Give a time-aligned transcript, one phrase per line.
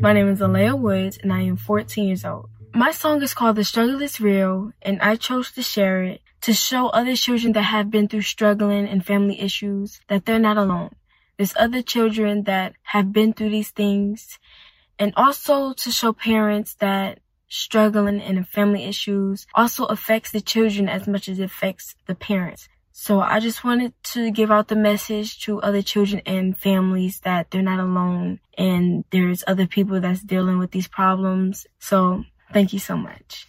[0.00, 2.48] My name is Alaya Woods and I am 14 years old.
[2.74, 6.54] My song is called The Struggle is Real and I chose to share it to
[6.54, 10.94] show other children that have been through struggling and family issues that they're not alone.
[11.36, 14.38] There's other children that have been through these things
[14.98, 21.06] and also to show parents that struggling and family issues also affects the children as
[21.06, 22.70] much as it affects the parents.
[23.02, 27.50] So I just wanted to give out the message to other children and families that
[27.50, 31.66] they're not alone and there's other people that's dealing with these problems.
[31.78, 33.46] So thank you so much.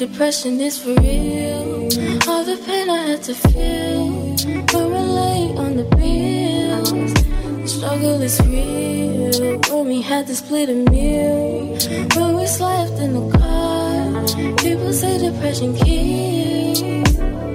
[0.00, 1.88] Depression is for real.
[2.28, 4.36] All the pain I had to feel,
[4.72, 6.90] but relate on the bills.
[7.62, 9.58] The struggle is real.
[9.70, 11.76] When we had to split a meal,
[12.14, 14.56] but we slept in the car.
[14.56, 17.49] People say depression kills.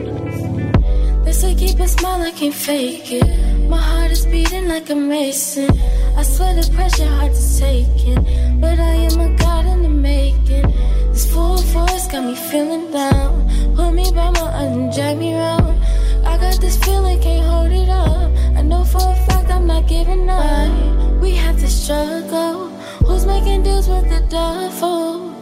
[1.85, 3.69] A smile, I can't fake it.
[3.69, 5.69] My heart is beating like a mason.
[6.17, 9.89] I swear the pressure hard to take it, but I am a god in the
[9.89, 10.65] making.
[11.13, 13.33] This full force got me feeling down.
[13.75, 15.77] Put me by my and drag me round.
[16.25, 18.31] I got this feeling, can't hold it up.
[18.57, 21.21] I know for a fact I'm not giving up.
[21.21, 22.69] We have to struggle.
[23.05, 25.35] Who's making deals with the devil?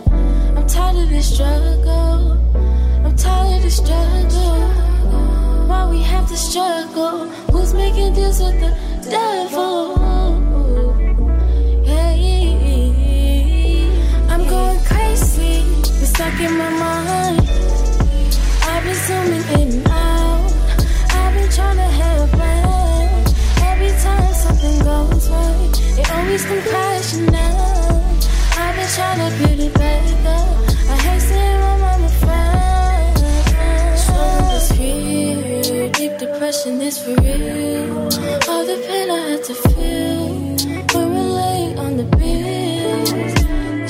[0.58, 2.38] I'm tired of this struggle.
[3.06, 4.33] I'm tired of this struggle.
[5.94, 7.28] We have to struggle?
[7.52, 8.76] Who's making deals with the
[9.12, 9.96] devil?
[11.86, 13.14] Hey,
[14.28, 15.62] I'm going crazy.
[16.02, 17.48] It's stuck in my mind.
[18.72, 20.52] I've been zooming in and out.
[21.12, 22.44] I've been trying to have a.
[23.72, 27.26] Every time something goes right, it always comes crashing
[36.64, 38.10] deep depression is for real.
[38.50, 40.56] All the pain I had to feel,
[40.88, 43.10] but relate on the bills.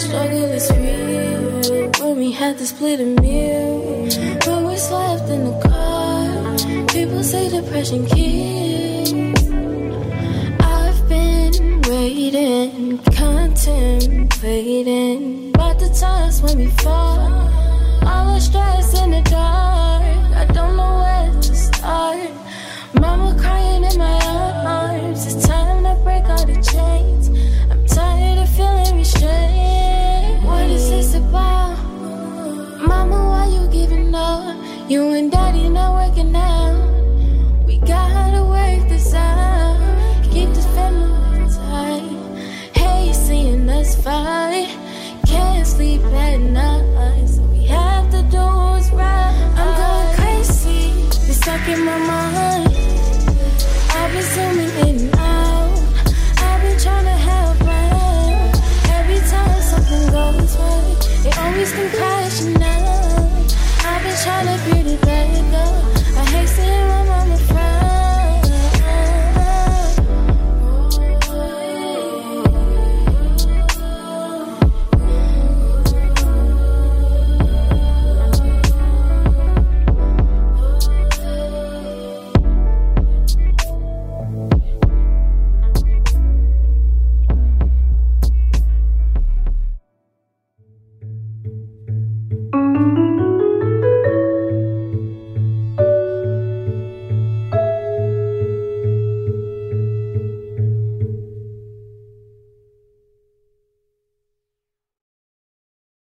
[0.01, 4.07] Struggle is real When we had to split a meal.
[4.45, 6.57] But we slept in the car.
[6.87, 9.13] People say depression kills.
[10.61, 17.32] I've been waiting, contemplating about the times when we fought.
[34.89, 37.65] You and daddy not working out.
[37.65, 39.52] We gotta work this out.